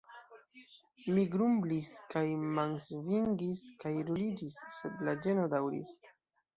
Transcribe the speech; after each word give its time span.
Mi 1.17 1.25
grumblis 1.35 1.91
kaj 2.15 2.25
mansvingis 2.57 3.63
kaj 3.85 3.95
ruliĝis 4.11 4.61
sed 4.83 5.09
la 5.09 5.19
ĝeno 5.25 5.49
daŭris. 5.57 5.99